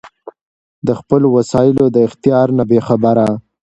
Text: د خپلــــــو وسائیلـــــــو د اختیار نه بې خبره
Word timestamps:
د 0.87 0.89
خپلــــــو 0.99 1.33
وسائیلـــــــو 1.37 1.87
د 1.95 1.97
اختیار 2.07 2.47
نه 2.57 2.63
بې 2.69 2.79
خبره 2.87 3.25